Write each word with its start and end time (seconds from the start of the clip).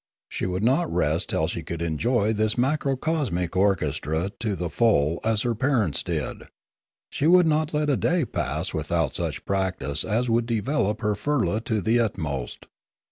She 0.29 0.47
would 0.47 0.63
not 0.63 0.91
rest 0.91 1.29
till 1.29 1.45
she 1.45 1.61
could 1.61 1.79
enjoy 1.79 2.33
this 2.33 2.55
macrocosmic 2.57 3.55
orchestra 3.55 4.31
to 4.39 4.55
the 4.55 4.67
full 4.71 5.19
as 5.23 5.43
her 5.43 5.53
parents 5.53 6.01
did; 6.01 6.45
she 7.11 7.27
would 7.27 7.45
not 7.45 7.71
let 7.71 7.87
a 7.87 7.97
day 7.97 8.25
pass 8.25 8.73
without 8.73 9.13
such 9.13 9.45
practice 9.45 10.03
as 10.03 10.27
would 10.27 10.47
develop 10.47 11.01
her 11.01 11.13
firla 11.13 11.63
to 11.65 11.83
the 11.83 11.99
utmost. 11.99 12.65